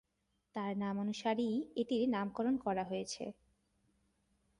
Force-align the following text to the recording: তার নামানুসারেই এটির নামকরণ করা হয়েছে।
তার 0.55 0.71
নামানুসারেই 0.77 1.55
এটির 1.75 2.03
নামকরণ 2.09 2.55
করা 2.57 2.83
হয়েছে। 2.83 3.23